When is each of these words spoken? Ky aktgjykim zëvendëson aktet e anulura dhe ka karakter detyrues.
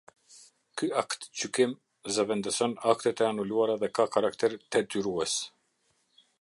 Ky 0.81 0.87
aktgjykim 1.01 1.75
zëvendëson 2.15 2.73
aktet 2.93 3.23
e 3.25 3.29
anulura 3.29 3.77
dhe 3.83 3.93
ka 3.99 4.09
karakter 4.17 4.59
detyrues. 4.73 5.41